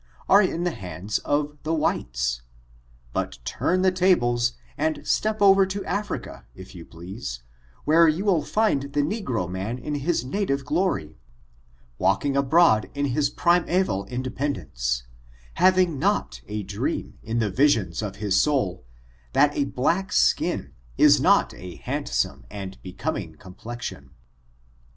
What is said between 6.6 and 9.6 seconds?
you please, where you will find the negro